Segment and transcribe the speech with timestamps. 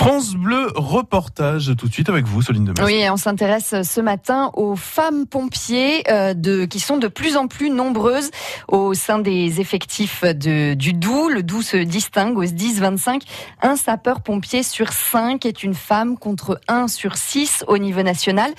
[0.00, 2.86] France Bleu reportage tout de suite avec vous, Soline Demes.
[2.86, 7.48] Oui, on s'intéresse ce matin aux femmes pompiers euh, de, qui sont de plus en
[7.48, 8.30] plus nombreuses
[8.68, 11.28] au sein des effectifs du Doubs.
[11.28, 13.20] Le Doubs se distingue aux 10-25.
[13.60, 18.54] Un sapeur-pompier sur 5 est une femme contre 1 sur 6 au niveau national.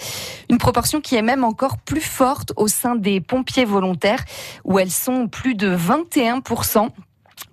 [0.47, 4.23] Une proportion qui est même encore plus forte au sein des pompiers volontaires
[4.63, 6.89] où elles sont plus de 21%.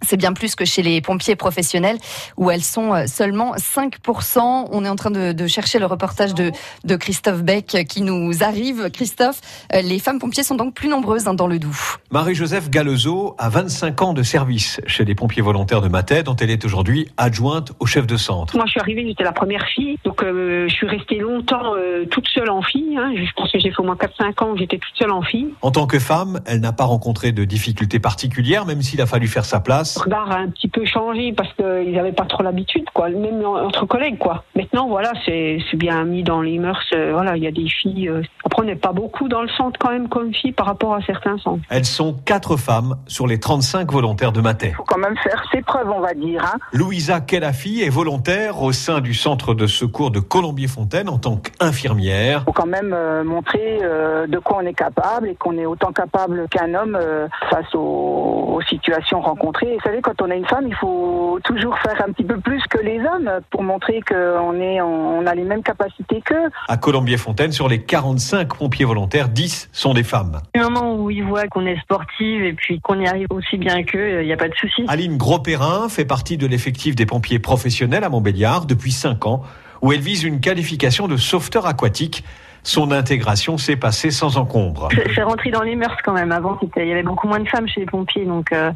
[0.08, 1.98] C'est bien plus que chez les pompiers professionnels
[2.38, 4.68] où elles sont euh, seulement 5%.
[4.72, 6.50] On est en train de, de chercher le reportage de,
[6.84, 8.88] de, Christophe Beck qui nous arrive.
[8.90, 9.42] Christophe,
[9.74, 11.98] euh, les femmes pompiers sont donc plus nombreuses hein, dans le Doubs.
[12.10, 16.48] Marie-Joseph Galezo a 25 ans de service chez les pompiers volontaires de Matet dont elle
[16.48, 18.56] est aujourd'hui adjointe au chef de centre.
[18.56, 22.06] Moi je suis arrivée, j'étais la première fille, donc euh, je suis restée longtemps euh,
[22.06, 22.96] toute seule en fille.
[22.96, 23.12] Hein.
[23.14, 25.48] Je pense que j'ai fait au moins 4-5 ans où j'étais toute seule en fille.
[25.60, 29.28] En tant que femme, elle n'a pas rencontré de difficultés particulières même s'il a fallu
[29.28, 32.86] faire sa place regard a un petit peu changé parce qu'ils n'avaient pas trop l'habitude,
[32.92, 33.08] quoi.
[33.08, 34.44] Même entre collègues, quoi.
[34.56, 36.84] Maintenant, voilà, c'est bien mis dans les mœurs.
[36.92, 38.08] Euh, voilà, il y a des filles.
[38.08, 40.94] Euh, après, on n'est pas beaucoup dans le centre quand même comme filles par rapport
[40.94, 41.62] à certains centres.
[41.70, 44.68] Elles sont quatre femmes sur les 35 volontaires de Matin.
[44.70, 46.44] Il faut quand même faire ses preuves, on va dire.
[46.44, 46.58] Hein.
[46.72, 52.40] Louisa Kellafi est volontaire au sein du centre de secours de Colombier-Fontaine en tant qu'infirmière.
[52.42, 55.66] Il faut quand même euh, montrer euh, de quoi on est capable et qu'on est
[55.66, 59.74] autant capable qu'un homme euh, face aux, aux, situations rencontrées.
[59.74, 62.62] Et savez, quand on a une femme, il faut toujours faire un petit peu plus
[62.68, 66.50] que les hommes pour montrer qu'on est, on a les mêmes capacités qu'eux.
[66.68, 70.40] À Colombier-Fontaine, sur les 45 pompiers volontaires, 10 sont des femmes.
[70.54, 73.82] Du moment où ils voient qu'on est sportive et puis qu'on y arrive aussi bien
[73.82, 74.84] qu'eux, il n'y a pas de souci.
[74.88, 79.42] Aline Gros-Perrin fait partie de l'effectif des pompiers professionnels à Montbéliard depuis 5 ans,
[79.80, 82.24] où elle vise une qualification de sauveteur aquatique.
[82.64, 84.88] Son intégration s'est passée sans encombre.
[85.14, 86.32] C'est rentré dans les mœurs quand même.
[86.32, 88.72] Avant, il y avait beaucoup moins de femmes chez les pompiers, donc euh,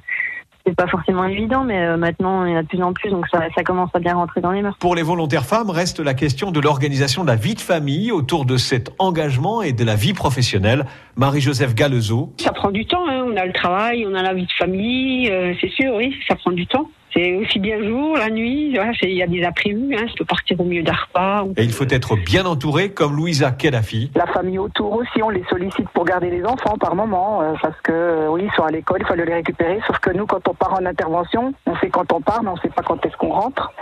[0.64, 3.10] c'est pas forcément évident, mais euh, maintenant il y en a de plus en plus,
[3.10, 4.76] donc ça, ça, commence à bien rentrer dans les mœurs.
[4.78, 8.44] Pour les volontaires femmes, reste la question de l'organisation de la vie de famille autour
[8.44, 10.84] de cet engagement et de la vie professionnelle.
[11.16, 12.32] Marie-Joseph Galezo.
[12.38, 13.24] Ça prend du temps, hein.
[13.26, 16.36] on a le travail, on a la vie de famille, euh, c'est sûr, oui, ça
[16.36, 16.88] prend du temps.
[17.14, 20.24] C'est aussi bien le jour, la nuit, il y a des imprévus, hein, je peux
[20.24, 21.44] partir au milieu d'un repas.
[21.56, 24.10] Et il faut être bien entouré, comme Louisa Kellafi.
[24.14, 27.78] La famille autour aussi, on les sollicite pour garder les enfants par moment, euh, parce
[27.82, 30.46] que euh, oui, ils sont à l'école, il faut les récupérer, sauf que nous, quand
[30.48, 33.04] on part en intervention, on sait quand on part, mais on ne sait pas quand
[33.04, 33.72] est-ce qu'on rentre.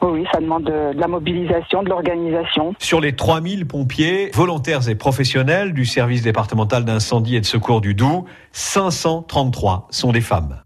[0.00, 2.74] Oui, ça demande de, de la mobilisation, de l'organisation.
[2.78, 7.92] Sur les 3000 pompiers, volontaires et professionnels du service départemental d'incendie et de secours du
[7.92, 10.62] Doubs, 533 sont des femmes.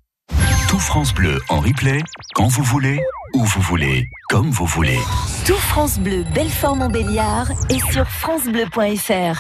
[0.75, 2.01] Tout France Bleu en replay,
[2.35, 3.01] quand vous voulez,
[3.33, 4.99] où vous voulez, comme vous voulez.
[5.47, 9.33] Tout France Bleu, Belfort Montbéliard et sur francebleu.fr.